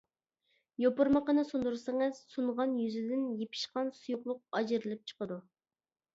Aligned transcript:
يوپۇرمىقىنى 0.83 1.43
سۇندۇرسىڭىز 1.49 2.21
سۇنغان 2.37 2.73
يۈزىدىن 2.79 3.29
يېپىشقان 3.43 3.93
سۇيۇقلۇق 4.01 4.43
ئاجرىلىپ 4.63 5.07
چىقىدۇ. 5.15 5.41